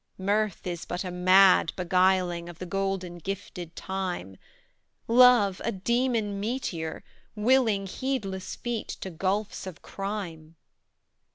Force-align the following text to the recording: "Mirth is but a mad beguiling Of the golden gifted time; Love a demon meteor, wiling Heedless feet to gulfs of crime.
"Mirth 0.17 0.65
is 0.65 0.83
but 0.83 1.03
a 1.03 1.11
mad 1.11 1.73
beguiling 1.75 2.49
Of 2.49 2.57
the 2.57 2.65
golden 2.65 3.19
gifted 3.19 3.75
time; 3.75 4.35
Love 5.07 5.61
a 5.63 5.71
demon 5.71 6.39
meteor, 6.39 7.03
wiling 7.35 7.85
Heedless 7.85 8.55
feet 8.55 8.87
to 9.01 9.11
gulfs 9.11 9.67
of 9.67 9.83
crime. 9.83 10.55